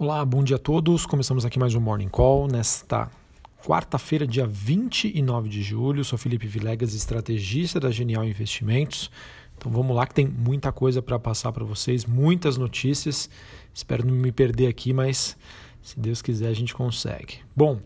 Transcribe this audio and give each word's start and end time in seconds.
Olá, 0.00 0.24
bom 0.24 0.44
dia 0.44 0.54
a 0.54 0.58
todos. 0.60 1.04
Começamos 1.04 1.44
aqui 1.44 1.58
mais 1.58 1.74
um 1.74 1.80
Morning 1.80 2.08
Call 2.08 2.46
nesta 2.46 3.10
quarta-feira, 3.66 4.28
dia 4.28 4.46
29 4.46 5.48
de 5.48 5.60
julho. 5.60 6.04
Sou 6.04 6.16
Felipe 6.16 6.46
Vilegas, 6.46 6.94
estrategista 6.94 7.80
da 7.80 7.90
Genial 7.90 8.24
Investimentos. 8.24 9.10
Então 9.56 9.72
vamos 9.72 9.96
lá 9.96 10.06
que 10.06 10.14
tem 10.14 10.24
muita 10.24 10.70
coisa 10.70 11.02
para 11.02 11.18
passar 11.18 11.50
para 11.50 11.64
vocês, 11.64 12.04
muitas 12.04 12.56
notícias. 12.56 13.28
Espero 13.74 14.06
não 14.06 14.14
me 14.14 14.30
perder 14.30 14.68
aqui, 14.68 14.92
mas 14.92 15.36
se 15.82 15.98
Deus 15.98 16.22
quiser 16.22 16.46
a 16.46 16.54
gente 16.54 16.72
consegue. 16.72 17.40
Bom, 17.56 17.80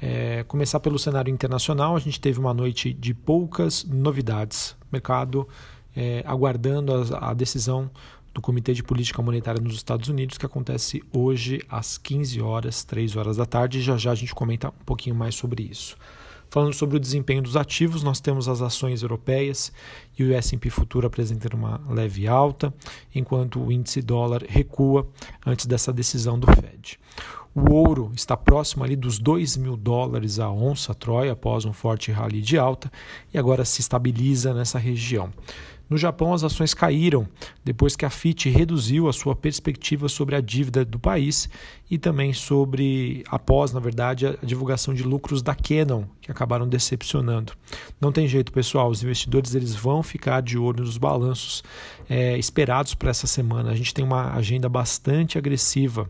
é, 0.00 0.42
começar 0.48 0.80
pelo 0.80 0.98
cenário 0.98 1.32
internacional, 1.32 1.94
a 1.94 2.00
gente 2.00 2.20
teve 2.20 2.40
uma 2.40 2.52
noite 2.52 2.92
de 2.92 3.14
poucas 3.14 3.84
novidades. 3.84 4.74
Mercado 4.90 5.46
é, 5.94 6.24
aguardando 6.26 6.92
a, 6.92 7.30
a 7.30 7.34
decisão 7.34 7.88
do 8.32 8.40
Comitê 8.40 8.72
de 8.72 8.82
Política 8.82 9.22
Monetária 9.22 9.60
nos 9.60 9.74
Estados 9.74 10.08
Unidos, 10.08 10.38
que 10.38 10.46
acontece 10.46 11.02
hoje 11.12 11.60
às 11.68 11.98
15 11.98 12.40
horas, 12.40 12.84
3 12.84 13.16
horas 13.16 13.36
da 13.36 13.46
tarde. 13.46 13.80
Já 13.80 13.96
já 13.96 14.12
a 14.12 14.14
gente 14.14 14.34
comenta 14.34 14.68
um 14.68 14.84
pouquinho 14.84 15.14
mais 15.14 15.34
sobre 15.34 15.62
isso. 15.62 15.96
Falando 16.52 16.74
sobre 16.74 16.98
o 16.98 17.00
desempenho 17.00 17.40
dos 17.40 17.56
ativos, 17.56 18.02
nós 18.02 18.20
temos 18.20 18.46
as 18.46 18.60
ações 18.60 19.02
europeias 19.02 19.72
e 20.18 20.22
o 20.22 20.34
S&P 20.34 20.68
Futuro 20.68 21.06
apresentando 21.06 21.54
uma 21.54 21.80
leve 21.88 22.28
alta, 22.28 22.74
enquanto 23.14 23.58
o 23.58 23.72
índice 23.72 24.02
dólar 24.02 24.44
recua 24.46 25.08
antes 25.46 25.64
dessa 25.64 25.90
decisão 25.90 26.38
do 26.38 26.46
Fed. 26.48 27.00
O 27.54 27.74
ouro 27.74 28.10
está 28.14 28.34
próximo 28.34 28.82
ali 28.82 28.96
dos 28.96 29.18
2 29.18 29.58
mil 29.58 29.76
dólares 29.76 30.38
a 30.38 30.50
onça 30.50 30.94
Troia 30.94 31.32
após 31.32 31.66
um 31.66 31.72
forte 31.72 32.10
rally 32.10 32.40
de 32.40 32.56
alta 32.56 32.90
e 33.32 33.36
agora 33.36 33.62
se 33.62 33.82
estabiliza 33.82 34.54
nessa 34.54 34.78
região. 34.78 35.30
No 35.90 35.98
Japão, 35.98 36.32
as 36.32 36.42
ações 36.42 36.72
caíram 36.72 37.28
depois 37.62 37.94
que 37.94 38.06
a 38.06 38.08
FIT 38.08 38.48
reduziu 38.48 39.06
a 39.06 39.12
sua 39.12 39.36
perspectiva 39.36 40.08
sobre 40.08 40.34
a 40.34 40.40
dívida 40.40 40.82
do 40.82 40.98
país 40.98 41.50
e 41.90 41.98
também 41.98 42.32
sobre, 42.32 43.22
após, 43.28 43.72
na 43.72 43.80
verdade, 43.80 44.26
a 44.26 44.36
divulgação 44.42 44.94
de 44.94 45.02
lucros 45.02 45.42
da 45.42 45.54
Canon, 45.54 46.04
que 46.22 46.30
acabaram 46.30 46.66
decepcionando. 46.66 47.52
Não 48.00 48.10
tem 48.10 48.26
jeito, 48.26 48.50
pessoal, 48.50 48.88
os 48.88 49.02
investidores 49.02 49.54
eles 49.54 49.74
vão 49.74 50.02
ficar 50.02 50.40
de 50.40 50.56
olho 50.56 50.82
nos 50.82 50.96
balanços 50.96 51.62
é, 52.08 52.38
esperados 52.38 52.94
para 52.94 53.10
essa 53.10 53.26
semana. 53.26 53.70
A 53.70 53.76
gente 53.76 53.92
tem 53.92 54.02
uma 54.02 54.32
agenda 54.32 54.70
bastante 54.70 55.36
agressiva 55.36 56.08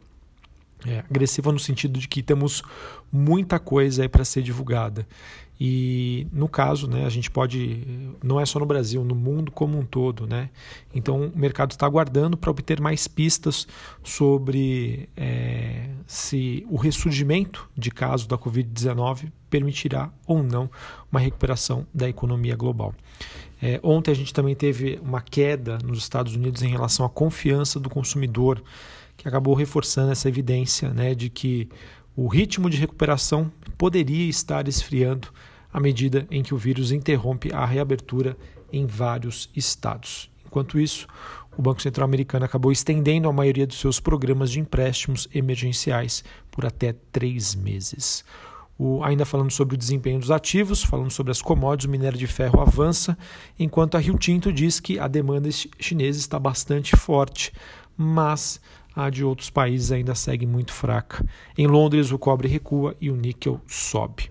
é, 0.87 0.99
agressiva 1.01 1.53
no 1.53 1.59
sentido 1.59 1.99
de 1.99 2.09
que 2.09 2.23
temos 2.23 2.63
muita 3.11 3.59
coisa 3.59 4.09
para 4.09 4.25
ser 4.25 4.43
divulgada. 4.43 5.07
E 5.65 6.27
no 6.33 6.49
caso, 6.49 6.89
né, 6.89 7.07
a 7.07 7.09
gente 7.09 7.31
pode, 7.31 7.87
não 8.21 8.41
é 8.41 8.45
só 8.45 8.59
no 8.59 8.67
Brasil, 8.67 9.05
no 9.05 9.15
mundo 9.15 9.53
como 9.53 9.79
um 9.79 9.85
todo, 9.85 10.27
né? 10.27 10.51
Então 10.93 11.27
o 11.27 11.39
mercado 11.39 11.71
está 11.71 11.87
aguardando 11.87 12.37
para 12.37 12.51
obter 12.51 12.81
mais 12.81 13.07
pistas 13.07 13.69
sobre 14.03 15.09
é, 15.17 15.89
se 16.05 16.67
o 16.69 16.77
ressurgimento 16.77 17.71
de 17.77 17.93
casos 17.93 18.27
da 18.27 18.37
Covid-19 18.37 19.31
permitirá 19.49 20.11
ou 20.27 20.43
não 20.43 20.69
uma 21.13 21.21
recuperação 21.21 21.87
da 21.95 22.09
economia 22.09 22.57
global. 22.57 22.93
É, 23.63 23.79
ontem 23.85 24.11
a 24.11 24.15
gente 24.15 24.35
também 24.35 24.57
teve 24.57 24.99
uma 25.01 25.21
queda 25.21 25.79
nos 25.85 25.99
Estados 25.99 26.35
Unidos 26.35 26.63
em 26.63 26.69
relação 26.69 27.07
à 27.07 27.09
confiança 27.09 27.79
do 27.79 27.89
consumidor 27.89 28.61
que 29.17 29.29
acabou 29.29 29.55
reforçando 29.55 30.13
essa 30.13 30.29
evidência 30.29 30.91
né, 30.91 31.15
de 31.15 31.29
que 31.29 31.69
o 32.17 32.27
ritmo 32.27 32.69
de 32.69 32.77
recuperação 32.77 33.51
poderia 33.79 34.29
estar 34.29 34.69
esfriando 34.69 35.29
à 35.73 35.81
medida 35.81 36.27
em 36.31 36.43
que 36.43 36.55
o 36.55 36.59
vírus 36.59 36.93
interrompe 36.93 37.53
a 37.53 37.65
reabertura 37.65 38.37
em 38.73 38.87
vários 38.87 39.51
estados. 39.57 40.31
Enquanto 40.45 40.79
isso, 40.79 41.07
o 41.57 41.63
Banco 41.63 41.83
Central 41.83 42.07
Americano 42.07 42.45
acabou 42.45 42.73
estendendo 42.73 43.29
a 43.29 43.33
maioria 43.33 43.67
dos 43.67 43.79
seus 43.79 44.01
programas 44.01 44.51
de 44.51 44.61
empréstimos 44.61 45.29
emergenciais 45.35 46.25
por 46.51 46.67
até 46.67 46.95
três 47.11 47.55
meses. 47.55 48.25
O, 48.79 49.05
ainda 49.05 49.25
falando 49.25 49.51
sobre 49.51 49.75
o 49.75 49.79
desempenho 49.79 50.19
dos 50.19 50.31
ativos, 50.31 50.83
falando 50.83 51.11
sobre 51.11 51.31
as 51.31 51.43
commodities, 51.43 51.87
o 51.87 51.91
minério 51.91 52.19
de 52.19 52.27
ferro 52.27 52.61
avança, 52.61 53.17
enquanto 53.59 53.97
a 53.97 54.01
Rio 54.01 54.19
Tinto 54.19 54.53
diz 54.53 54.81
que 54.81 54.99
a 54.99 55.07
demanda 55.07 55.49
chinesa 55.79 56.19
está 56.19 56.39
bastante 56.39 56.97
forte, 56.97 57.53
mas 58.03 58.61
a 58.95 59.09
de 59.09 59.25
outros 59.25 59.49
países 59.49 59.91
ainda 59.91 60.15
segue 60.15 60.47
muito 60.47 60.73
fraca. 60.73 61.25
Em 61.57 61.67
Londres, 61.67 62.13
o 62.13 62.19
cobre 62.19 62.49
recua 62.49 62.97
e 63.01 63.11
o 63.11 63.17
níquel 63.17 63.61
sobe. 63.67 64.31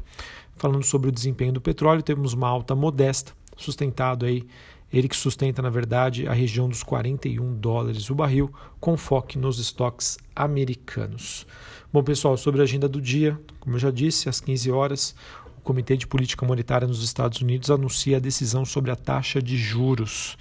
Falando 0.56 0.84
sobre 0.84 1.10
o 1.10 1.12
desempenho 1.12 1.54
do 1.54 1.62
petróleo, 1.62 2.04
temos 2.04 2.34
uma 2.34 2.48
alta 2.48 2.76
modesta, 2.76 3.34
sustentado 3.58 4.26
aí, 4.26 4.46
ele 4.94 5.08
que 5.08 5.16
sustenta, 5.16 5.62
na 5.62 5.70
verdade, 5.70 6.28
a 6.28 6.34
região 6.34 6.68
dos 6.68 6.84
41 6.84 7.56
dólares 7.56 8.10
o 8.10 8.16
barril, 8.16 8.54
com 8.80 8.98
foco 8.98 9.40
nos 9.40 9.58
estoques 9.58 10.18
americanos. 10.36 11.48
Bom, 11.94 12.04
pessoal, 12.04 12.36
sobre 12.36 12.60
a 12.60 12.64
agenda 12.64 12.90
do 12.90 13.02
dia, 13.02 13.40
como 13.60 13.76
eu 13.76 13.80
já 13.80 13.90
disse, 13.90 14.28
às 14.28 14.42
15 14.42 14.70
horas, 14.70 15.16
o 15.58 15.62
Comitê 15.62 15.96
de 15.96 16.08
Política 16.08 16.46
Monetária 16.46 16.88
nos 16.88 17.04
Estados 17.04 17.42
Unidos 17.42 17.72
anuncia 17.72 18.18
a 18.18 18.20
decisão 18.20 18.66
sobre 18.66 18.92
a 18.92 18.96
taxa 18.96 19.42
de 19.42 19.56
juros 19.56 20.38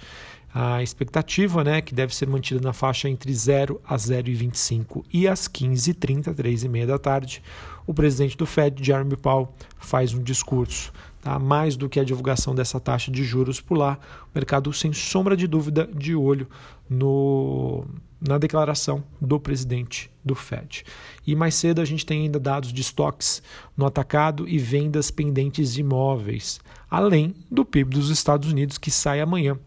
a 0.53 0.83
expectativa, 0.83 1.63
né, 1.63 1.81
que 1.81 1.95
deve 1.95 2.13
ser 2.13 2.27
mantida 2.27 2.59
na 2.59 2.73
faixa 2.73 3.07
entre 3.07 3.33
0 3.33 3.79
a 3.85 3.95
0,25 3.95 5.03
e 5.11 5.27
às 5.27 5.47
15h30, 5.47 6.33
3h30 6.35 6.85
da 6.85 6.99
tarde, 6.99 7.41
o 7.87 7.93
presidente 7.93 8.37
do 8.37 8.45
Fed, 8.45 8.83
Jeremy 8.83 9.15
Powell, 9.15 9.49
faz 9.79 10.13
um 10.13 10.21
discurso. 10.21 10.91
Tá? 11.21 11.37
Mais 11.37 11.77
do 11.77 11.87
que 11.87 11.99
a 11.99 12.03
divulgação 12.03 12.53
dessa 12.53 12.79
taxa 12.79 13.11
de 13.11 13.23
juros 13.23 13.61
por 13.61 13.77
lá, 13.77 13.97
o 14.25 14.29
mercado, 14.35 14.73
sem 14.73 14.91
sombra 14.91 15.37
de 15.37 15.47
dúvida, 15.47 15.87
de 15.93 16.15
olho 16.15 16.47
no, 16.89 17.85
na 18.19 18.37
declaração 18.37 19.03
do 19.21 19.39
presidente 19.39 20.11
do 20.23 20.35
Fed. 20.35 20.83
E 21.25 21.35
mais 21.35 21.55
cedo 21.55 21.79
a 21.79 21.85
gente 21.85 22.05
tem 22.05 22.23
ainda 22.23 22.39
dados 22.39 22.73
de 22.73 22.81
estoques 22.81 23.41
no 23.77 23.85
atacado 23.85 24.47
e 24.49 24.57
vendas 24.57 25.11
pendentes 25.11 25.73
de 25.73 25.81
imóveis, 25.81 26.59
além 26.89 27.35
do 27.49 27.63
PIB 27.63 27.95
dos 27.95 28.09
Estados 28.09 28.51
Unidos, 28.51 28.77
que 28.77 28.91
sai 28.91 29.21
amanhã 29.21 29.57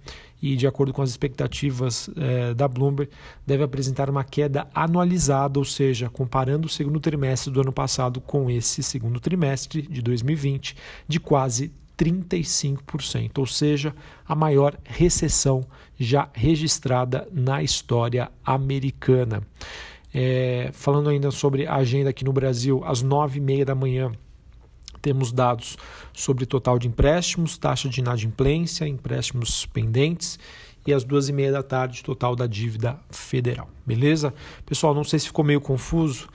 e, 0.43 0.57
de 0.57 0.67
acordo 0.67 0.93
com 0.93 1.03
as 1.03 1.11
expectativas 1.11 2.11
eh, 2.17 2.55
da 2.55 2.69
Bloomberg, 2.69 3.11
deve 3.47 3.63
apresentar 3.63 4.11
uma 4.11 4.23
queda 4.23 4.67
anualizada, 4.75 5.59
ou 5.59 5.65
seja, 5.65 6.11
comparando 6.11 6.67
o 6.67 6.71
segundo 6.71 7.01
trimestre 7.01 7.53
do 7.53 7.61
ano 7.61 7.73
passado 7.73 8.21
com 8.21 8.51
esse 8.51 8.83
segundo 8.83 9.19
trimestre 9.21 9.83
de 9.83 10.03
2020, 10.03 10.77
de 11.09 11.19
quase 11.19 11.73
35%, 11.97 13.39
ou 13.39 13.47
seja, 13.47 13.95
a 14.27 14.35
maior 14.35 14.77
recessão 14.85 15.65
já 15.99 16.29
registrada 16.33 17.27
na 17.33 17.63
história 17.63 18.31
americana. 18.45 19.43
É, 20.13 20.71
falando 20.73 21.09
ainda 21.09 21.31
sobre 21.31 21.67
a 21.67 21.75
agenda 21.75 22.11
aqui 22.11 22.25
no 22.25 22.33
Brasil, 22.33 22.83
às 22.85 23.03
nove 23.03 23.39
e 23.39 23.43
meia 23.43 23.65
da 23.65 23.75
manhã, 23.75 24.13
temos 25.05 25.31
dados 25.31 25.77
sobre 26.15 26.47
total 26.47 26.79
de 26.79 26.89
empréstimos, 26.89 27.59
taxa 27.59 27.91
de 27.91 28.01
inadimplência, 28.01 28.89
empréstimos 28.89 29.67
pendentes 29.67 30.39
e 30.87 30.95
às 30.95 31.05
duas 31.05 31.29
e 31.29 31.33
meia 31.33 31.53
da 31.53 31.63
tarde 31.63 32.03
total 32.03 32.35
da 32.35 32.47
dívida 32.47 32.99
federal. 33.11 33.69
Beleza? 33.85 34.33
Pessoal, 34.65 34.95
não 34.95 35.05
sei 35.05 35.19
se 35.19 35.27
ficou 35.27 35.45
meio 35.45 35.61
confuso. 35.61 36.27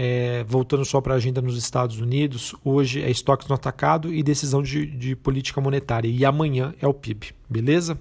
É, 0.00 0.44
voltando 0.46 0.84
só 0.84 1.00
para 1.00 1.14
a 1.14 1.16
agenda 1.16 1.42
nos 1.42 1.56
Estados 1.56 1.98
Unidos, 1.98 2.54
hoje 2.64 3.02
é 3.02 3.10
estoques 3.10 3.48
no 3.48 3.54
atacado 3.56 4.14
e 4.14 4.22
decisão 4.22 4.62
de, 4.62 4.86
de 4.86 5.16
política 5.16 5.60
monetária, 5.60 6.08
e 6.08 6.24
amanhã 6.24 6.72
é 6.80 6.86
o 6.86 6.94
PIB, 6.94 7.34
beleza? 7.50 7.98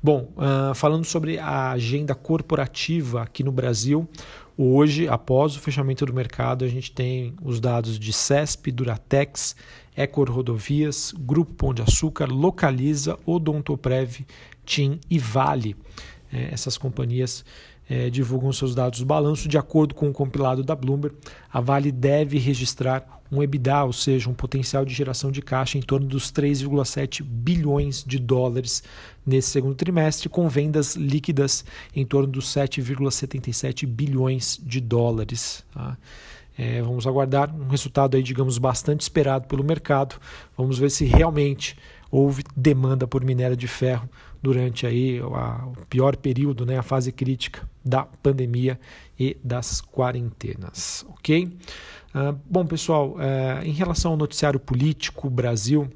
Bom, 0.00 0.32
uh, 0.36 0.72
falando 0.72 1.04
sobre 1.04 1.40
a 1.40 1.72
agenda 1.72 2.14
corporativa 2.14 3.22
aqui 3.22 3.42
no 3.42 3.50
Brasil, 3.50 4.08
Hoje, 4.64 5.08
após 5.08 5.56
o 5.56 5.58
fechamento 5.58 6.06
do 6.06 6.14
mercado, 6.14 6.64
a 6.64 6.68
gente 6.68 6.92
tem 6.92 7.34
os 7.42 7.58
dados 7.58 7.98
de 7.98 8.12
CESP, 8.12 8.70
Duratex, 8.70 9.56
Ecor 9.96 10.30
Rodovias, 10.30 11.12
Grupo 11.18 11.52
Pão 11.52 11.74
de 11.74 11.82
Açúcar, 11.82 12.26
Localiza, 12.26 13.18
Odontoprev, 13.26 14.24
TIM 14.64 15.00
e 15.10 15.18
Vale. 15.18 15.74
É, 16.32 16.50
essas 16.52 16.78
companhias 16.78 17.44
é, 17.90 18.08
divulgam 18.08 18.52
seus 18.52 18.72
dados 18.72 19.00
do 19.00 19.04
balanço. 19.04 19.48
De 19.48 19.58
acordo 19.58 19.96
com 19.96 20.08
o 20.08 20.12
compilado 20.12 20.62
da 20.62 20.76
Bloomberg, 20.76 21.16
a 21.52 21.60
Vale 21.60 21.90
deve 21.90 22.38
registrar 22.38 23.20
um 23.32 23.42
EBITDA, 23.42 23.84
ou 23.84 23.92
seja, 23.94 24.28
um 24.28 24.34
potencial 24.34 24.84
de 24.84 24.92
geração 24.92 25.32
de 25.32 25.40
caixa 25.40 25.78
em 25.78 25.80
torno 25.80 26.06
dos 26.06 26.30
3,7 26.30 27.22
bilhões 27.22 28.04
de 28.06 28.18
dólares 28.18 28.82
nesse 29.24 29.48
segundo 29.48 29.74
trimestre, 29.74 30.28
com 30.28 30.46
vendas 30.50 30.94
líquidas 30.96 31.64
em 31.96 32.04
torno 32.04 32.28
dos 32.28 32.46
7,77 32.52 33.86
bilhões 33.86 34.60
de 34.62 34.80
dólares. 34.80 35.64
Tá? 35.72 35.96
É, 36.58 36.82
vamos 36.82 37.06
aguardar 37.06 37.54
um 37.54 37.68
resultado 37.68 38.16
aí, 38.16 38.22
digamos, 38.22 38.58
bastante 38.58 39.00
esperado 39.00 39.46
pelo 39.46 39.64
mercado. 39.64 40.16
Vamos 40.54 40.78
ver 40.78 40.90
se 40.90 41.06
realmente 41.06 41.74
houve 42.10 42.44
demanda 42.54 43.06
por 43.06 43.24
minério 43.24 43.56
de 43.56 43.66
ferro 43.66 44.06
durante 44.42 44.86
aí 44.86 45.20
a, 45.20 45.66
o 45.66 45.86
pior 45.86 46.16
período, 46.16 46.66
né, 46.66 46.76
a 46.76 46.82
fase 46.82 47.10
crítica 47.10 47.66
da 47.82 48.04
pandemia 48.04 48.78
e 49.18 49.36
das 49.42 49.80
quarentenas, 49.80 51.06
ok? 51.08 51.50
Uh, 52.14 52.38
bom, 52.44 52.66
pessoal, 52.66 53.16
uh, 53.16 53.64
em 53.64 53.72
relação 53.72 54.12
ao 54.12 54.16
noticiário 54.16 54.60
político 54.60 55.30
Brasil, 55.30 55.88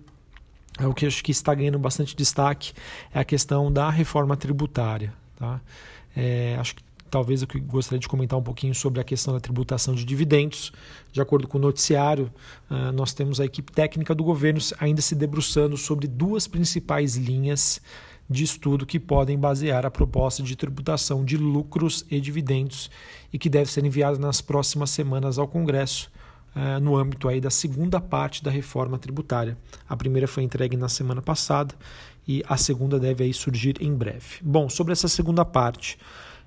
é 0.78 0.86
o 0.86 0.94
que 0.94 1.06
acho 1.06 1.22
que 1.22 1.30
está 1.30 1.54
ganhando 1.54 1.78
bastante 1.78 2.14
destaque 2.14 2.72
é 3.14 3.18
a 3.18 3.24
questão 3.24 3.72
da 3.72 3.90
reforma 3.90 4.36
tributária. 4.36 5.12
Tá? 5.36 5.60
É, 6.14 6.56
acho 6.58 6.76
que 6.76 6.82
talvez 7.10 7.42
eu 7.42 7.48
gostaria 7.66 7.98
de 7.98 8.08
comentar 8.08 8.38
um 8.38 8.42
pouquinho 8.42 8.74
sobre 8.74 9.00
a 9.00 9.04
questão 9.04 9.32
da 9.32 9.40
tributação 9.40 9.94
de 9.94 10.04
dividendos. 10.04 10.72
De 11.12 11.20
acordo 11.20 11.48
com 11.48 11.56
o 11.56 11.60
noticiário, 11.60 12.30
uh, 12.70 12.92
nós 12.92 13.14
temos 13.14 13.40
a 13.40 13.44
equipe 13.44 13.72
técnica 13.72 14.14
do 14.14 14.24
governo 14.24 14.60
ainda 14.78 15.00
se 15.00 15.14
debruçando 15.14 15.76
sobre 15.76 16.06
duas 16.06 16.46
principais 16.46 17.16
linhas 17.16 17.80
de 18.28 18.44
estudo 18.44 18.86
que 18.86 18.98
podem 18.98 19.38
basear 19.38 19.86
a 19.86 19.90
proposta 19.90 20.42
de 20.42 20.56
tributação 20.56 21.24
de 21.24 21.36
lucros 21.36 22.04
e 22.10 22.20
dividendos 22.20 22.90
e 23.32 23.38
que 23.38 23.48
deve 23.48 23.70
ser 23.70 23.84
enviada 23.84 24.18
nas 24.18 24.40
próximas 24.40 24.90
semanas 24.90 25.38
ao 25.38 25.46
Congresso 25.46 26.10
uh, 26.54 26.80
no 26.80 26.96
âmbito 26.96 27.28
aí 27.28 27.40
da 27.40 27.50
segunda 27.50 28.00
parte 28.00 28.42
da 28.42 28.50
reforma 28.50 28.98
tributária. 28.98 29.56
A 29.88 29.96
primeira 29.96 30.26
foi 30.26 30.42
entregue 30.42 30.76
na 30.76 30.88
semana 30.88 31.22
passada 31.22 31.74
e 32.26 32.42
a 32.48 32.56
segunda 32.56 32.98
deve 32.98 33.24
aí 33.24 33.32
surgir 33.32 33.76
em 33.80 33.94
breve. 33.94 34.40
Bom, 34.42 34.68
sobre 34.68 34.92
essa 34.92 35.06
segunda 35.06 35.44
parte, 35.44 35.96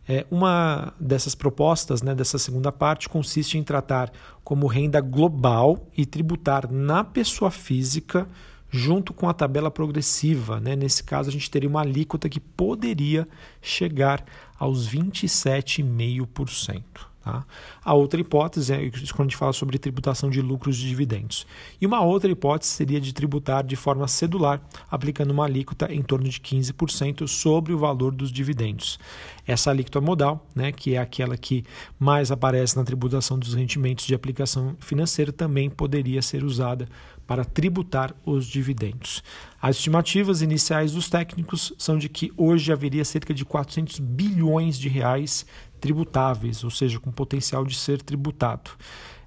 é, 0.08 0.26
uma 0.32 0.92
dessas 1.00 1.36
propostas, 1.36 2.02
né, 2.02 2.16
dessa 2.16 2.40
segunda 2.40 2.72
parte, 2.72 3.08
consiste 3.08 3.58
em 3.58 3.64
tratar 3.64 4.12
como 4.44 4.66
renda 4.66 5.00
global 5.00 5.88
e 5.96 6.06
tributar 6.06 6.70
na 6.70 7.04
pessoa 7.04 7.52
física 7.52 8.28
junto 8.70 9.14
com 9.14 9.28
a 9.28 9.34
tabela 9.34 9.72
progressiva. 9.72 10.60
Né? 10.60 10.76
Nesse 10.76 11.04
caso, 11.04 11.30
a 11.30 11.32
gente 11.32 11.50
teria 11.50 11.70
uma 11.70 11.82
alíquota 11.82 12.30
que 12.30 12.40
poderia 12.40 13.28
chegar 13.62 14.24
aos 14.58 14.88
27,5%. 14.90 17.09
Tá? 17.22 17.46
A 17.84 17.94
outra 17.94 18.20
hipótese 18.20 18.74
é 18.74 18.78
quando 18.90 19.22
a 19.22 19.24
gente 19.24 19.36
fala 19.36 19.52
sobre 19.52 19.78
tributação 19.78 20.30
de 20.30 20.42
lucros 20.42 20.78
de 20.78 20.88
dividendos. 20.88 21.46
E 21.80 21.86
uma 21.86 22.02
outra 22.02 22.32
hipótese 22.32 22.72
seria 22.72 23.00
de 23.00 23.14
tributar 23.14 23.64
de 23.64 23.76
forma 23.76 24.08
cedular, 24.08 24.62
aplicando 24.90 25.32
uma 25.32 25.46
alíquota 25.46 25.94
em 25.94 26.02
torno 26.02 26.30
de 26.30 26.40
15% 26.40 27.28
sobre 27.28 27.74
o 27.74 27.78
valor 27.78 28.14
dos 28.14 28.32
dividendos. 28.32 28.98
Essa 29.46 29.70
alíquota 29.70 30.00
modal, 30.00 30.48
né, 30.56 30.72
que 30.72 30.96
é 30.96 30.98
aquela 30.98 31.36
que 31.36 31.66
mais 32.00 32.32
aparece 32.32 32.78
na 32.78 32.84
tributação 32.84 33.38
dos 33.38 33.54
rendimentos 33.54 34.06
de 34.06 34.16
aplicação 34.16 34.76
financeira, 34.80 35.34
também 35.34 35.70
poderia 35.70 36.22
ser 36.22 36.44
usada 36.44 36.88
para 37.30 37.46
tributar 37.46 38.16
os 38.26 38.48
dividendos. 38.48 39.24
As 39.62 39.76
estimativas 39.76 40.42
iniciais 40.42 40.94
dos 40.94 41.10
técnicos 41.10 41.72
são 41.78 41.96
de 41.96 42.10
que 42.10 42.32
hoje 42.36 42.72
haveria 42.72 43.06
cerca 43.06 43.36
de 43.36 43.46
400 43.46 44.00
bilhões 44.00 44.80
de 44.80 44.90
reais 44.90 45.46
tributáveis, 45.80 46.64
ou 46.64 46.70
seja, 46.70 47.00
com 47.00 47.12
potencial 47.12 47.66
de 47.66 47.76
ser 47.76 48.02
tributado. 48.02 48.72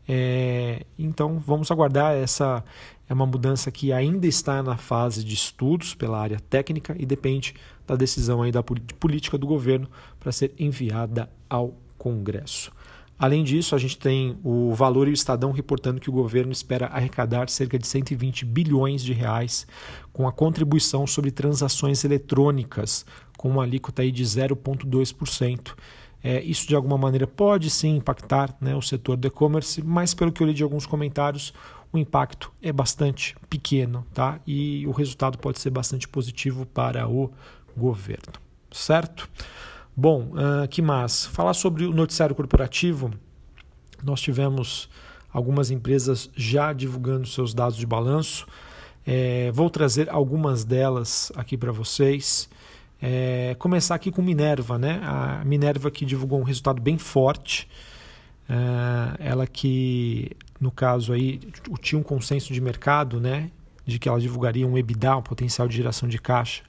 É, 0.06 0.84
então 0.98 1.38
vamos 1.38 1.70
aguardar 1.70 2.14
essa 2.14 2.64
é 3.08 3.14
uma 3.14 3.26
mudança 3.26 3.70
que 3.70 3.92
ainda 3.92 4.26
está 4.26 4.62
na 4.62 4.76
fase 4.76 5.22
de 5.22 5.34
estudos 5.34 5.94
pela 5.94 6.18
área 6.18 6.40
técnica 6.40 6.96
e 6.98 7.04
depende 7.04 7.54
da 7.86 7.94
decisão 7.94 8.40
aí 8.40 8.50
da 8.50 8.62
política 8.62 9.36
do 9.36 9.46
governo 9.46 9.86
para 10.18 10.32
ser 10.32 10.54
enviada 10.58 11.28
ao 11.48 11.74
Congresso. 11.98 12.72
Além 13.18 13.44
disso, 13.44 13.74
a 13.74 13.78
gente 13.78 13.98
tem 13.98 14.36
o 14.42 14.74
Valor 14.74 15.06
e 15.06 15.10
o 15.10 15.14
Estadão 15.14 15.52
reportando 15.52 16.00
que 16.00 16.08
o 16.08 16.12
governo 16.12 16.50
espera 16.50 16.86
arrecadar 16.86 17.48
cerca 17.48 17.78
de 17.78 17.86
120 17.86 18.44
bilhões 18.44 19.02
de 19.02 19.12
reais 19.12 19.66
com 20.12 20.26
a 20.26 20.32
contribuição 20.32 21.06
sobre 21.06 21.30
transações 21.30 22.02
eletrônicas, 22.04 23.04
com 23.36 23.50
uma 23.50 23.62
alíquota 23.62 24.02
aí 24.02 24.10
de 24.10 24.24
0,2%. 24.24 25.74
É, 26.22 26.40
isso 26.42 26.68
de 26.68 26.76
alguma 26.76 26.96
maneira 26.96 27.26
pode 27.26 27.68
sim 27.68 27.96
impactar 27.96 28.54
né, 28.60 28.76
o 28.76 28.82
setor 28.82 29.16
do 29.16 29.26
e-commerce, 29.26 29.82
mas 29.82 30.14
pelo 30.14 30.30
que 30.30 30.42
eu 30.42 30.46
li 30.46 30.54
de 30.54 30.62
alguns 30.62 30.86
comentários, 30.86 31.52
o 31.92 31.98
impacto 31.98 32.52
é 32.62 32.72
bastante 32.72 33.36
pequeno 33.50 34.06
tá? 34.14 34.40
e 34.46 34.86
o 34.86 34.92
resultado 34.92 35.36
pode 35.36 35.58
ser 35.58 35.70
bastante 35.70 36.08
positivo 36.08 36.64
para 36.64 37.08
o 37.08 37.30
governo. 37.76 38.32
Certo? 38.70 39.28
Bom, 39.94 40.32
uh, 40.32 40.66
que 40.68 40.80
mais? 40.80 41.26
Falar 41.26 41.52
sobre 41.52 41.84
o 41.84 41.92
noticiário 41.92 42.34
corporativo. 42.34 43.10
Nós 44.02 44.20
tivemos 44.22 44.88
algumas 45.30 45.70
empresas 45.70 46.30
já 46.34 46.72
divulgando 46.72 47.26
seus 47.26 47.52
dados 47.52 47.76
de 47.76 47.86
balanço. 47.86 48.46
É, 49.06 49.50
vou 49.52 49.68
trazer 49.68 50.08
algumas 50.08 50.64
delas 50.64 51.30
aqui 51.36 51.58
para 51.58 51.72
vocês. 51.72 52.48
É, 53.04 53.56
começar 53.58 53.96
aqui 53.96 54.12
com 54.12 54.22
Minerva, 54.22 54.78
né? 54.78 55.00
A 55.02 55.44
Minerva 55.44 55.90
que 55.90 56.04
divulgou 56.04 56.38
um 56.38 56.44
resultado 56.44 56.80
bem 56.80 56.96
forte. 56.96 57.68
É, 58.48 59.28
ela 59.28 59.44
que, 59.44 60.30
no 60.60 60.70
caso 60.70 61.12
aí, 61.12 61.40
tinha 61.80 61.98
um 61.98 62.02
consenso 62.04 62.52
de 62.52 62.60
mercado, 62.60 63.20
né? 63.20 63.50
De 63.84 63.98
que 63.98 64.08
ela 64.08 64.20
divulgaria 64.20 64.64
um 64.64 64.78
EBITDA, 64.78 65.16
um 65.16 65.22
potencial 65.22 65.66
de 65.66 65.76
geração 65.76 66.08
de 66.08 66.16
caixa, 66.16 66.62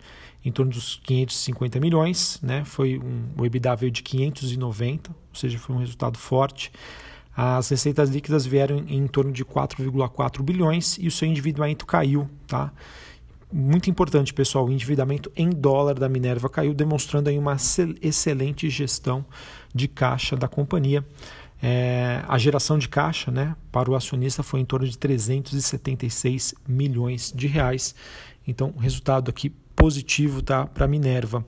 em 0.43 0.51
torno 0.51 0.71
dos 0.71 0.99
550 1.03 1.79
milhões, 1.79 2.39
né? 2.41 2.65
Foi 2.65 2.97
um, 2.97 3.25
o 3.37 3.45
EBITDA 3.45 3.75
veio 3.75 3.91
de 3.91 4.01
590, 4.01 5.11
ou 5.11 5.35
seja, 5.35 5.59
foi 5.59 5.75
um 5.75 5.79
resultado 5.79 6.17
forte. 6.17 6.71
As 7.37 7.69
receitas 7.69 8.09
líquidas 8.09 8.43
vieram 8.43 8.77
em, 8.87 8.97
em 8.97 9.07
torno 9.07 9.31
de 9.31 9.45
4,4 9.45 10.41
bilhões 10.41 10.97
e 10.99 11.07
o 11.07 11.11
seu 11.11 11.27
endividamento 11.27 11.85
caiu, 11.85 12.27
tá? 12.47 12.71
Muito 13.55 13.87
importante, 13.87 14.33
pessoal, 14.33 14.65
o 14.65 14.71
endividamento 14.71 15.31
em 15.35 15.47
dólar 15.47 15.99
da 15.99 16.09
Minerva 16.09 16.49
caiu, 16.49 16.73
demonstrando 16.73 17.29
aí 17.29 17.37
uma 17.37 17.55
excelente 18.01 18.67
gestão 18.67 19.23
de 19.71 19.87
caixa 19.87 20.35
da 20.35 20.47
companhia. 20.47 21.05
É, 21.61 22.23
a 22.27 22.35
geração 22.39 22.79
de 22.79 22.89
caixa 22.89 23.29
né, 23.29 23.55
para 23.71 23.91
o 23.91 23.95
acionista 23.95 24.41
foi 24.41 24.59
em 24.61 24.65
torno 24.65 24.87
de 24.87 24.97
376 24.97 26.55
milhões 26.67 27.31
de 27.31 27.45
reais. 27.45 27.93
Então, 28.47 28.73
resultado 28.75 29.29
aqui 29.29 29.51
positivo 29.75 30.41
tá, 30.41 30.65
para 30.65 30.85
a 30.85 30.87
Minerva. 30.87 31.45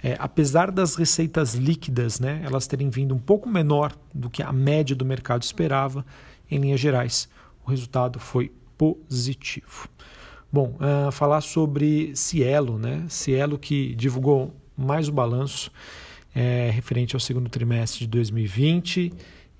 É, 0.00 0.14
apesar 0.20 0.70
das 0.70 0.94
receitas 0.94 1.54
líquidas 1.54 2.20
né, 2.20 2.40
elas 2.44 2.68
terem 2.68 2.88
vindo 2.88 3.16
um 3.16 3.18
pouco 3.18 3.48
menor 3.48 3.92
do 4.14 4.30
que 4.30 4.44
a 4.44 4.52
média 4.52 4.94
do 4.94 5.04
mercado 5.04 5.42
esperava, 5.42 6.06
em 6.48 6.60
linhas 6.60 6.78
gerais, 6.78 7.28
o 7.66 7.70
resultado 7.70 8.20
foi 8.20 8.52
positivo. 8.76 9.88
Bom, 10.50 10.78
uh, 10.80 11.12
falar 11.12 11.42
sobre 11.42 12.16
Cielo, 12.16 12.78
né? 12.78 13.04
Cielo 13.08 13.58
que 13.58 13.94
divulgou 13.94 14.54
mais 14.76 15.08
o 15.08 15.12
balanço 15.12 15.70
é, 16.34 16.70
referente 16.70 17.14
ao 17.16 17.20
segundo 17.20 17.50
trimestre 17.50 18.00
de 18.00 18.06
2020. 18.06 19.12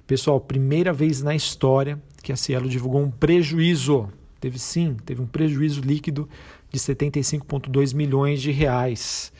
Pessoal, 0.06 0.40
primeira 0.40 0.93
vez 0.93 1.23
na 1.23 1.35
história 1.35 1.99
que 2.23 2.31
a 2.32 2.37
Cielo 2.37 2.69
divulgou 2.69 3.02
um 3.02 3.11
prejuízo. 3.11 4.08
Teve 4.40 4.58
sim, 4.58 4.96
teve 5.05 5.20
um 5.20 5.26
prejuízo 5.26 5.81
líquido 5.81 6.29
de 6.70 6.79
75,2 6.79 7.94
milhões 7.94 8.40
de 8.40 8.50
reais. 8.50 9.32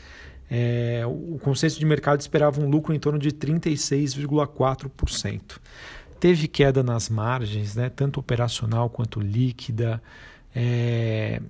É, 0.51 1.03
o 1.07 1.39
consenso 1.39 1.79
de 1.79 1.87
mercado 1.87 2.21
esperava 2.21 2.61
um 2.61 2.69
lucro 2.69 2.95
em 2.95 2.99
torno 2.99 3.19
de 3.19 3.31
36,4%. 3.31 5.59
Teve 6.19 6.49
queda 6.49 6.83
nas 6.83 7.09
margens, 7.09 7.77
né, 7.77 7.89
tanto 7.89 8.19
operacional 8.19 8.91
quanto 8.91 9.21
líquida. 9.21 10.03
É, 10.55 11.41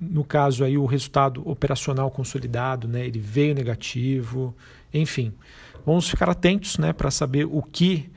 no 0.00 0.24
caso 0.24 0.64
aí 0.64 0.78
o 0.78 0.86
resultado 0.86 1.48
operacional 1.48 2.10
consolidado, 2.10 2.86
né, 2.86 3.06
ele 3.06 3.18
veio 3.18 3.54
negativo. 3.54 4.54
Enfim, 4.92 5.32
vamos 5.84 6.08
ficar 6.08 6.28
atentos, 6.30 6.78
né, 6.78 6.92
para 6.92 7.10
saber 7.10 7.44
o 7.44 7.62
que 7.62 8.10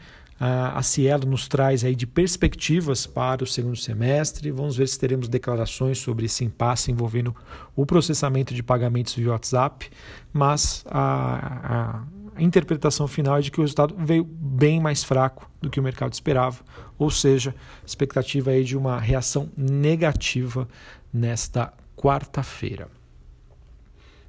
a 0.43 0.81
Cielo 0.81 1.29
nos 1.29 1.47
traz 1.47 1.83
aí 1.83 1.95
de 1.95 2.07
perspectivas 2.07 3.05
para 3.05 3.43
o 3.43 3.47
segundo 3.47 3.75
semestre. 3.75 4.49
Vamos 4.49 4.75
ver 4.75 4.87
se 4.87 4.97
teremos 4.97 5.27
declarações 5.27 5.99
sobre 5.99 6.25
esse 6.25 6.43
impasse 6.43 6.91
envolvendo 6.91 7.35
o 7.75 7.85
processamento 7.85 8.51
de 8.51 8.63
pagamentos 8.63 9.13
via 9.13 9.29
WhatsApp, 9.29 9.87
mas 10.33 10.83
a, 10.89 12.03
a 12.35 12.41
interpretação 12.41 13.07
final 13.07 13.37
é 13.37 13.41
de 13.41 13.51
que 13.51 13.59
o 13.59 13.61
resultado 13.61 13.95
veio 13.99 14.27
bem 14.51 14.81
mais 14.81 15.01
fraco 15.01 15.49
do 15.61 15.69
que 15.69 15.79
o 15.79 15.83
mercado 15.83 16.11
esperava, 16.11 16.61
ou 16.99 17.09
seja, 17.09 17.55
expectativa 17.85 18.51
aí 18.51 18.65
de 18.65 18.75
uma 18.75 18.99
reação 18.99 19.49
negativa 19.55 20.67
nesta 21.13 21.71
quarta-feira. 21.95 22.89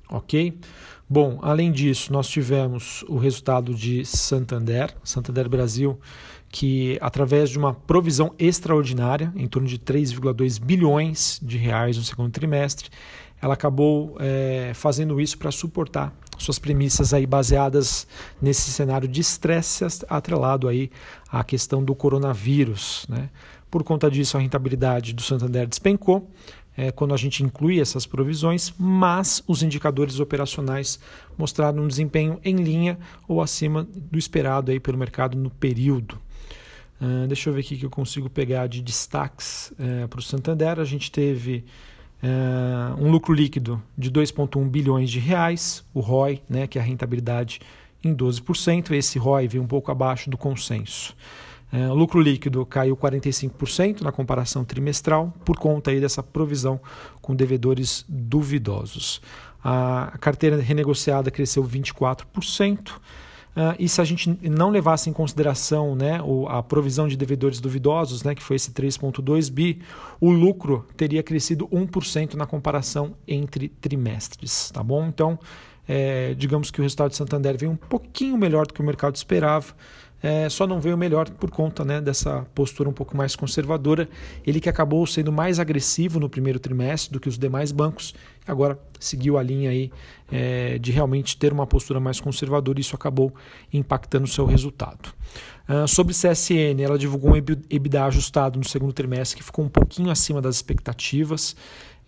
Ok? 0.08 0.58
Bom, 1.08 1.40
além 1.42 1.72
disso, 1.72 2.12
nós 2.12 2.28
tivemos 2.28 3.02
o 3.08 3.18
resultado 3.18 3.74
de 3.74 4.04
Santander, 4.04 4.94
Santander 5.02 5.48
Brasil, 5.48 5.98
que 6.48 6.98
através 7.00 7.50
de 7.50 7.58
uma 7.58 7.74
provisão 7.74 8.32
extraordinária, 8.38 9.32
em 9.34 9.48
torno 9.48 9.66
de 9.66 9.78
3,2 9.78 10.62
bilhões 10.62 11.40
de 11.42 11.58
reais 11.58 11.96
no 11.96 12.04
segundo 12.04 12.30
trimestre, 12.30 12.90
ela 13.42 13.54
acabou 13.54 14.16
é, 14.20 14.70
fazendo 14.72 15.20
isso 15.20 15.36
para 15.36 15.50
suportar 15.50 16.14
suas 16.38 16.58
premissas 16.58 17.12
aí 17.12 17.26
baseadas 17.26 18.06
nesse 18.40 18.70
cenário 18.70 19.08
de 19.08 19.20
estresse 19.20 19.84
atrelado 20.08 20.68
aí 20.68 20.90
à 21.30 21.42
questão 21.44 21.84
do 21.84 21.94
coronavírus. 21.94 23.04
Né? 23.08 23.28
Por 23.70 23.82
conta 23.82 24.10
disso, 24.10 24.36
a 24.36 24.40
rentabilidade 24.40 25.12
do 25.12 25.22
Santander 25.22 25.66
despencou 25.66 26.30
é, 26.76 26.90
quando 26.90 27.14
a 27.14 27.16
gente 27.16 27.42
inclui 27.42 27.80
essas 27.80 28.06
provisões, 28.06 28.72
mas 28.78 29.42
os 29.46 29.62
indicadores 29.62 30.20
operacionais 30.20 30.98
mostraram 31.36 31.82
um 31.82 31.88
desempenho 31.88 32.40
em 32.44 32.56
linha 32.56 32.98
ou 33.28 33.42
acima 33.42 33.86
do 33.94 34.18
esperado 34.18 34.70
aí 34.70 34.80
pelo 34.80 34.96
mercado 34.96 35.36
no 35.36 35.50
período. 35.50 36.18
Uh, 37.00 37.26
deixa 37.26 37.50
eu 37.50 37.54
ver 37.54 37.60
aqui 37.60 37.76
que 37.76 37.84
eu 37.84 37.90
consigo 37.90 38.30
pegar 38.30 38.68
de 38.68 38.80
destaques 38.80 39.72
uh, 39.72 40.06
para 40.06 40.20
o 40.20 40.22
Santander. 40.22 40.78
A 40.78 40.84
gente 40.84 41.10
teve 41.10 41.64
uh, 42.22 43.02
um 43.02 43.10
lucro 43.10 43.32
líquido 43.34 43.82
de 43.96 44.10
2,1 44.10 44.68
bilhões 44.68 45.10
de 45.10 45.18
reais, 45.18 45.84
o 45.92 46.00
ROI, 46.00 46.42
né, 46.48 46.66
que 46.66 46.78
é 46.78 46.80
a 46.80 46.84
rentabilidade 46.84 47.60
em 48.02 48.14
12%. 48.14 48.92
Esse 48.92 49.18
ROI 49.18 49.48
veio 49.48 49.62
um 49.62 49.66
pouco 49.66 49.90
abaixo 49.90 50.30
do 50.30 50.38
consenso. 50.38 51.14
É, 51.72 51.88
o 51.88 51.94
lucro 51.94 52.20
líquido 52.20 52.66
caiu 52.66 52.94
45% 52.94 54.02
na 54.02 54.12
comparação 54.12 54.62
trimestral 54.62 55.32
por 55.42 55.56
conta 55.56 55.90
aí 55.90 56.00
dessa 56.00 56.22
provisão 56.22 56.78
com 57.22 57.34
devedores 57.34 58.04
duvidosos. 58.06 59.22
A 59.64 60.18
carteira 60.20 60.60
renegociada 60.60 61.30
cresceu 61.30 61.64
24%. 61.64 62.92
Uh, 63.54 63.76
e 63.78 63.86
se 63.86 64.00
a 64.00 64.04
gente 64.04 64.38
não 64.42 64.70
levasse 64.70 65.10
em 65.10 65.12
consideração 65.12 65.94
né, 65.94 66.18
a 66.48 66.62
provisão 66.62 67.06
de 67.06 67.16
devedores 67.16 67.60
duvidosos, 67.60 68.22
né, 68.22 68.34
que 68.34 68.42
foi 68.42 68.56
esse 68.56 68.70
3,2 68.72 69.50
bi, 69.52 69.82
o 70.18 70.30
lucro 70.30 70.86
teria 70.96 71.22
crescido 71.22 71.68
1% 71.68 72.34
na 72.34 72.46
comparação 72.46 73.14
entre 73.28 73.68
trimestres. 73.68 74.70
Tá 74.70 74.82
bom? 74.82 75.06
Então, 75.06 75.38
é, 75.86 76.32
digamos 76.34 76.70
que 76.70 76.80
o 76.80 76.82
resultado 76.82 77.10
de 77.10 77.16
Santander 77.16 77.58
veio 77.58 77.72
um 77.72 77.76
pouquinho 77.76 78.38
melhor 78.38 78.66
do 78.66 78.72
que 78.72 78.80
o 78.80 78.84
mercado 78.84 79.16
esperava. 79.16 79.74
É, 80.22 80.48
só 80.48 80.66
não 80.66 80.80
veio 80.80 80.96
melhor 80.96 81.28
por 81.30 81.50
conta 81.50 81.84
né, 81.84 82.00
dessa 82.00 82.46
postura 82.54 82.88
um 82.88 82.92
pouco 82.92 83.16
mais 83.16 83.34
conservadora. 83.34 84.08
Ele 84.46 84.60
que 84.60 84.68
acabou 84.68 85.04
sendo 85.06 85.32
mais 85.32 85.58
agressivo 85.58 86.20
no 86.20 86.28
primeiro 86.28 86.60
trimestre 86.60 87.12
do 87.12 87.18
que 87.18 87.28
os 87.28 87.36
demais 87.36 87.72
bancos, 87.72 88.14
agora 88.46 88.78
seguiu 89.00 89.36
a 89.36 89.42
linha 89.42 89.70
aí, 89.70 89.90
é, 90.30 90.78
de 90.78 90.92
realmente 90.92 91.36
ter 91.36 91.52
uma 91.52 91.66
postura 91.66 91.98
mais 91.98 92.20
conservadora 92.20 92.78
e 92.78 92.82
isso 92.82 92.94
acabou 92.94 93.34
impactando 93.72 94.24
o 94.24 94.28
seu 94.28 94.46
resultado. 94.46 95.12
Uh, 95.68 95.86
sobre 95.86 96.12
CSN, 96.12 96.80
ela 96.82 96.98
divulgou 96.98 97.32
um 97.32 97.36
EBITDA 97.36 98.04
ajustado 98.04 98.58
no 98.58 98.68
segundo 98.68 98.92
trimestre 98.92 99.38
que 99.38 99.44
ficou 99.44 99.64
um 99.64 99.68
pouquinho 99.68 100.10
acima 100.10 100.42
das 100.42 100.56
expectativas. 100.56 101.56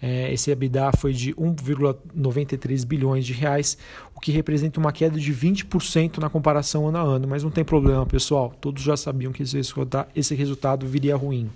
É, 0.06 0.30
esse 0.30 0.50
EBITDA 0.50 0.90
foi 0.98 1.14
de 1.14 1.32
1,93 1.32 2.84
bilhões 2.84 3.24
de 3.24 3.32
reais, 3.32 3.78
o 4.14 4.20
que 4.20 4.30
representa 4.30 4.78
uma 4.78 4.92
queda 4.92 5.18
de 5.18 5.32
20% 5.32 6.18
na 6.18 6.28
comparação 6.28 6.86
ano 6.86 6.98
a 6.98 7.00
ano. 7.00 7.26
Mas 7.26 7.42
não 7.42 7.50
tem 7.50 7.64
problema, 7.64 8.04
pessoal. 8.04 8.52
Todos 8.60 8.82
já 8.82 8.98
sabiam 8.98 9.32
que 9.32 9.42
esse 9.42 10.34
resultado 10.34 10.86
viria 10.86 11.16
ruim. 11.16 11.50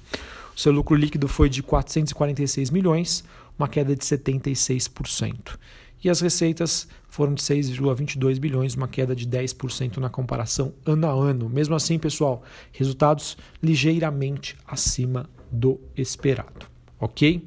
O 0.57 0.59
seu 0.59 0.73
lucro 0.73 0.97
líquido 0.97 1.29
foi 1.29 1.51
de 1.51 1.63
446 1.63 2.71
milhões, 2.71 3.23
uma 3.59 3.69
queda 3.69 3.95
de 3.95 4.03
76%. 4.03 5.59
E 6.03 6.09
as 6.09 6.23
receitas 6.23 6.89
foram 7.11 7.35
de 7.35 7.43
6,22 7.43 8.39
bilhões, 8.39 8.75
uma 8.75 8.89
queda 8.89 9.15
de 9.15 9.29
10% 9.29 9.99
na 9.99 10.09
comparação 10.09 10.73
ano 10.87 11.07
a 11.07 11.11
ano. 11.11 11.51
Mesmo 11.51 11.75
assim, 11.75 11.99
pessoal, 11.99 12.43
resultados 12.73 13.37
ligeiramente 13.63 14.57
acima 14.67 15.29
do 15.53 15.79
esperado. 15.95 16.67
Ok? 16.99 17.47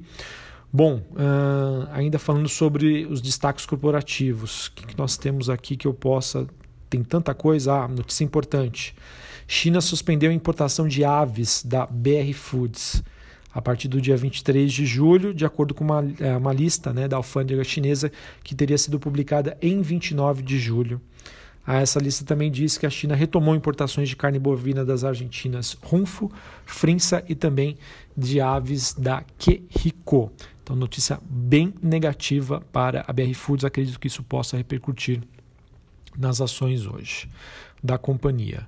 Bom, 0.74 1.02
uh, 1.12 1.88
ainda 1.92 2.18
falando 2.18 2.48
sobre 2.48 3.06
os 3.06 3.22
destaques 3.22 3.66
corporativos, 3.66 4.68
o 4.68 4.72
que, 4.72 4.88
que 4.88 4.98
nós 4.98 5.18
temos 5.18 5.50
aqui 5.50 5.76
que 5.76 5.86
eu 5.86 5.94
possa. 5.94 6.48
Tem 6.90 7.04
tanta 7.04 7.34
coisa. 7.34 7.74
Ah, 7.74 7.88
notícia 7.88 8.24
importante. 8.24 8.96
China 9.48 9.82
suspendeu 9.82 10.32
a 10.32 10.34
importação 10.34 10.88
de 10.88 11.04
aves 11.04 11.64
da 11.64 11.86
BR 11.86 12.34
Foods 12.34 13.04
a 13.54 13.62
partir 13.62 13.90
do 13.90 14.00
dia 14.00 14.16
23 14.16 14.72
de 14.72 14.86
julho, 14.86 15.34
de 15.34 15.46
acordo 15.46 15.74
com 15.74 15.84
uma, 15.84 16.06
é, 16.20 16.38
uma 16.38 16.54
lista 16.54 16.94
né, 16.94 17.08
da 17.08 17.18
alfândega 17.18 17.64
chinesa 17.64 18.10
que 18.44 18.56
teria 18.56 18.78
sido 18.78 18.98
publicada 18.98 19.58
em 19.62 19.82
29 19.82 20.42
de 20.42 20.58
julho. 20.58 21.02
Ah, 21.66 21.80
essa 21.80 22.00
lista 22.00 22.26
também 22.26 22.50
diz 22.50 22.78
que 22.78 22.86
a 22.86 22.90
China 22.90 23.14
retomou 23.14 23.54
importações 23.54 24.10
de 24.10 24.16
carne 24.16 24.40
bovina 24.40 24.84
das 24.84 25.04
argentinas 25.04 25.78
Runfo, 25.84 26.32
Frinsa 26.66 27.24
e 27.28 27.36
também 27.36 27.78
de 28.18 28.42
aves 28.42 28.94
da 28.94 29.24
Querico. 29.38 30.32
Então, 30.72 30.80
notícia 30.80 31.20
bem 31.30 31.74
negativa 31.84 32.64
para 32.72 33.04
a 33.06 33.12
BR 33.12 33.34
Foods. 33.34 33.66
Acredito 33.66 34.00
que 34.00 34.08
isso 34.08 34.24
possa 34.24 34.56
repercutir 34.56 35.22
nas 36.18 36.40
ações 36.40 36.86
hoje 36.86 37.28
da 37.84 37.98
companhia. 37.98 38.66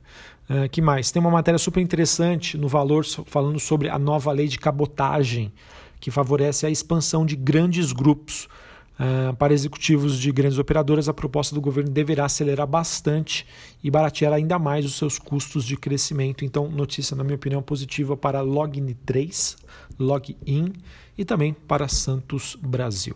Uh, 0.50 0.68
que 0.68 0.82
mais? 0.82 1.12
Tem 1.12 1.22
uma 1.22 1.32
matéria 1.32 1.58
super 1.58 1.80
interessante 1.80 2.58
no 2.58 2.68
Valor 2.68 3.06
falando 3.26 3.58
sobre 3.58 3.88
a 3.88 3.98
nova 3.98 4.34
lei 4.34 4.50
de 4.50 4.60
cabotagem 4.60 5.54
que 6.02 6.12
favorece 6.12 6.66
a 6.66 6.70
expansão 6.70 7.26
de 7.26 7.38
grandes 7.38 7.94
grupos. 7.94 8.50
Uh, 8.94 9.36
para 9.36 9.54
executivos 9.54 10.20
de 10.20 10.32
grandes 10.32 10.60
operadoras, 10.60 11.10
a 11.10 11.14
proposta 11.14 11.56
do 11.56 11.62
governo 11.62 11.90
deverá 11.90 12.26
acelerar 12.26 12.68
bastante 12.68 13.46
e 13.84 13.90
baratear 13.90 14.32
ainda 14.32 14.60
mais 14.60 14.86
os 14.86 14.96
seus 14.96 15.18
custos 15.18 15.66
de 15.66 15.76
crescimento. 15.76 16.46
Então, 16.46 16.70
notícia, 16.70 17.16
na 17.16 17.24
minha 17.24 17.36
opinião, 17.36 17.62
positiva 17.62 18.16
para 18.16 18.42
Login 18.42 18.96
3, 19.06 19.58
Login 20.00 20.74
e 21.18 21.26
também 21.26 21.54
para 21.54 21.88
Santos 21.88 22.56
Brasil. 22.62 23.16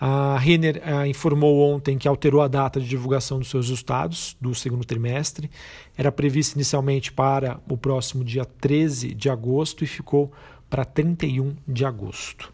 A 0.00 0.38
Renner 0.38 0.82
uh, 0.82 1.04
informou 1.04 1.60
ontem 1.74 1.98
que 1.98 2.08
alterou 2.08 2.40
a 2.40 2.48
data 2.48 2.80
de 2.80 2.88
divulgação 2.88 3.38
dos 3.38 3.48
seus 3.48 3.66
resultados 3.66 4.34
do 4.40 4.54
segundo 4.54 4.82
trimestre. 4.82 5.50
Era 5.94 6.10
prevista 6.10 6.56
inicialmente 6.56 7.12
para 7.12 7.60
o 7.68 7.76
próximo 7.76 8.24
dia 8.24 8.46
13 8.46 9.14
de 9.14 9.28
agosto 9.28 9.84
e 9.84 9.86
ficou 9.86 10.32
para 10.70 10.86
31 10.86 11.54
de 11.68 11.84
agosto. 11.84 12.50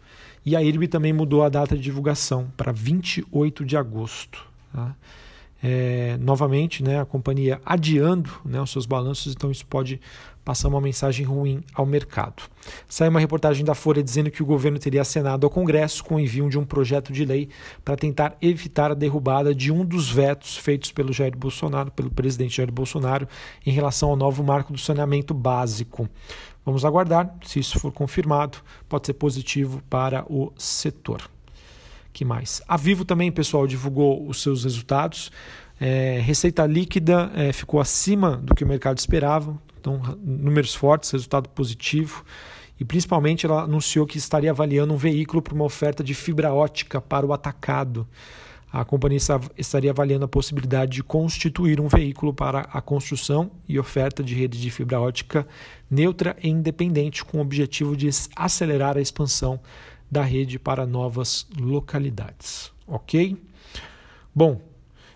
E 0.47 0.55
a 0.55 0.63
IRB 0.63 0.87
também 0.87 1.11
mudou 1.11 1.43
a 1.43 1.49
data 1.49 1.75
de 1.75 1.81
divulgação 1.81 2.49
para 2.55 2.71
28 2.71 3.65
de 3.65 3.75
agosto. 3.75 4.47
Tá? 4.71 4.95
É, 5.61 6.17
novamente, 6.19 6.83
né, 6.83 7.01
a 7.01 7.05
companhia 7.05 7.59
adiando 7.65 8.29
né, 8.45 8.61
os 8.61 8.69
seus 8.69 8.85
balanços, 8.85 9.33
então 9.33 9.49
isso 9.49 9.65
pode 9.65 9.99
passar 10.47 10.69
uma 10.69 10.79
mensagem 10.79 11.25
ruim 11.25 11.61
ao 11.73 11.85
mercado. 11.85 12.43
Saiu 12.87 13.09
uma 13.09 13.19
reportagem 13.19 13.65
da 13.65 13.75
Folha 13.75 14.01
dizendo 14.01 14.31
que 14.31 14.41
o 14.41 14.45
governo 14.45 14.79
teria 14.79 15.01
assinado 15.01 15.45
ao 15.45 15.49
Congresso 15.49 16.01
com 16.05 16.15
o 16.15 16.19
envio 16.21 16.49
de 16.49 16.57
um 16.57 16.63
projeto 16.63 17.11
de 17.11 17.25
lei 17.25 17.49
para 17.83 17.97
tentar 17.97 18.37
evitar 18.41 18.91
a 18.91 18.93
derrubada 18.93 19.53
de 19.53 19.73
um 19.73 19.83
dos 19.83 20.09
vetos 20.09 20.55
feitos 20.55 20.89
pelo 20.89 21.11
Jair 21.11 21.35
Bolsonaro, 21.35 21.91
pelo 21.91 22.09
presidente 22.09 22.55
Jair 22.55 22.71
Bolsonaro, 22.71 23.27
em 23.65 23.71
relação 23.71 24.09
ao 24.09 24.15
novo 24.15 24.41
marco 24.41 24.71
do 24.71 24.79
saneamento 24.79 25.33
básico. 25.33 26.07
Vamos 26.63 26.85
aguardar, 26.85 27.35
se 27.43 27.59
isso 27.59 27.77
for 27.77 27.91
confirmado, 27.91 28.59
pode 28.87 29.05
ser 29.05 29.15
positivo 29.15 29.81
para 29.89 30.25
o 30.31 30.53
setor. 30.57 31.29
Que 32.17 32.25
mais? 32.25 32.63
A 32.67 32.75
Vivo 32.77 33.05
também, 33.05 33.31
pessoal, 33.31 33.67
divulgou 33.67 34.27
os 34.27 34.41
seus 34.41 34.63
resultados. 34.63 35.31
É, 35.79 36.19
receita 36.19 36.65
líquida 36.65 37.31
é, 37.35 37.53
ficou 37.53 37.79
acima 37.79 38.37
do 38.37 38.55
que 38.55 38.63
o 38.63 38.67
mercado 38.67 38.97
esperava, 38.97 39.55
então, 39.79 40.01
números 40.25 40.73
fortes, 40.73 41.11
resultado 41.11 41.47
positivo. 41.49 42.25
E 42.79 42.83
principalmente 42.83 43.45
ela 43.45 43.61
anunciou 43.61 44.07
que 44.07 44.17
estaria 44.17 44.49
avaliando 44.49 44.95
um 44.95 44.97
veículo 44.97 45.43
para 45.43 45.53
uma 45.53 45.63
oferta 45.63 46.03
de 46.03 46.15
fibra 46.15 46.51
ótica 46.51 46.99
para 46.99 47.23
o 47.23 47.33
atacado. 47.33 48.07
A 48.73 48.83
companhia 48.83 49.19
estaria 49.55 49.91
avaliando 49.91 50.25
a 50.25 50.27
possibilidade 50.27 50.93
de 50.93 51.03
constituir 51.03 51.79
um 51.79 51.87
veículo 51.87 52.33
para 52.33 52.61
a 52.61 52.81
construção 52.81 53.51
e 53.69 53.77
oferta 53.77 54.23
de 54.23 54.33
rede 54.33 54.59
de 54.59 54.71
fibra 54.71 54.99
ótica 54.99 55.47
neutra 55.87 56.35
e 56.41 56.49
independente, 56.49 57.23
com 57.23 57.37
o 57.37 57.41
objetivo 57.41 57.95
de 57.95 58.09
acelerar 58.35 58.97
a 58.97 59.01
expansão 59.01 59.59
da 60.09 60.23
rede 60.23 60.57
para 60.57 60.85
novas 60.85 61.47
localidades. 61.59 62.71
Ok? 62.87 63.37
Bom, 64.33 64.61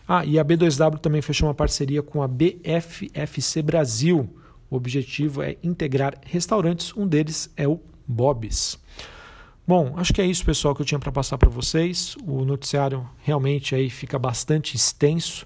ah, 0.07 0.25
e 0.25 0.37
a 0.37 0.45
B2W 0.45 0.99
também 0.99 1.21
fechou 1.21 1.47
uma 1.47 1.53
parceria 1.53 2.01
com 2.01 2.21
a 2.21 2.27
BFFC 2.27 3.61
Brasil 3.61 4.29
o 4.71 4.77
objetivo 4.77 5.43
é 5.43 5.57
integrar 5.61 6.17
restaurantes, 6.25 6.95
um 6.95 7.05
deles 7.05 7.51
é 7.57 7.67
o 7.67 7.77
Bob's. 8.07 8.79
Bom, 9.67 9.93
acho 9.97 10.13
que 10.13 10.21
é 10.21 10.25
isso, 10.25 10.45
pessoal, 10.45 10.73
que 10.73 10.81
eu 10.81 10.85
tinha 10.85 10.97
para 10.97 11.11
passar 11.11 11.37
para 11.37 11.49
vocês. 11.49 12.15
O 12.25 12.45
noticiário 12.45 13.07
realmente 13.21 13.75
aí 13.75 13.89
fica 13.89 14.17
bastante 14.17 14.77
extenso, 14.77 15.43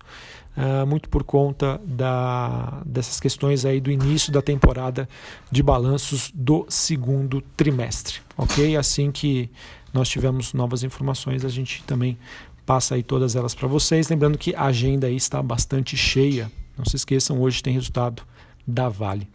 uh, 0.58 0.86
muito 0.86 1.10
por 1.10 1.24
conta 1.24 1.80
da, 1.86 2.82
dessas 2.86 3.20
questões 3.20 3.66
aí 3.66 3.80
do 3.80 3.92
início 3.92 4.32
da 4.32 4.42
temporada 4.42 5.08
de 5.52 5.62
balanços 5.62 6.32
do 6.34 6.66
segundo 6.70 7.42
trimestre, 7.56 8.20
ok? 8.38 8.76
Assim 8.76 9.12
que 9.12 9.50
nós 9.94 10.10
tivermos 10.10 10.54
novas 10.54 10.84
informações, 10.84 11.46
a 11.46 11.50
gente 11.50 11.84
também 11.84 12.18
passa 12.66 12.96
aí 12.96 13.04
todas 13.04 13.36
elas 13.36 13.54
para 13.54 13.68
vocês. 13.68 14.10
Lembrando 14.10 14.38
que 14.38 14.54
a 14.56 14.66
agenda 14.66 15.08
aí 15.08 15.16
está 15.16 15.42
bastante 15.42 15.96
cheia. 15.96 16.52
Não 16.78 16.84
se 16.84 16.96
esqueçam, 16.96 17.40
hoje 17.40 17.64
tem 17.64 17.74
resultado 17.74 18.24
da 18.68 18.90
Vale. 18.90 19.28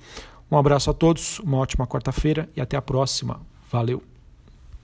Um 0.50 0.58
abraço 0.58 0.90
a 0.90 0.94
todos, 0.94 1.38
uma 1.38 1.58
ótima 1.58 1.86
quarta-feira 1.86 2.48
e 2.56 2.60
até 2.60 2.76
a 2.76 2.82
próxima. 2.82 3.40
Valeu! 3.70 4.09